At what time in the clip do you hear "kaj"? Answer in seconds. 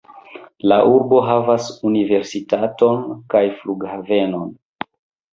3.35-3.43